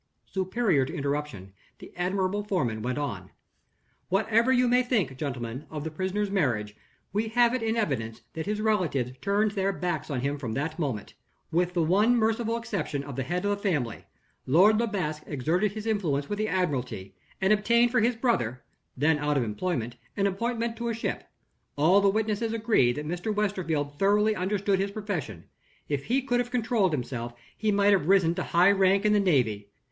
[0.25, 3.29] Superior to interruption, the admirable foreman went on:
[4.09, 6.75] "Whatever you may think, gentlemen, of the prisoner's marriage,
[7.13, 10.79] we have it in evidence that his relatives turned their backs on him from that
[10.79, 11.13] moment
[11.51, 14.05] with the one merciful exception of the head of the family.
[14.47, 18.63] Lord Le Basque exerted his influence with the Admiralty, and obtained for his brother
[18.97, 21.25] (then out of employment) an appointment to a ship.
[21.77, 23.31] All the witnesses agree that Mr.
[23.31, 25.43] Westerfield thoroughly understood his profession.
[25.87, 29.19] If he could have controlled himself, he might have risen to high rank in the
[29.19, 29.69] Navy.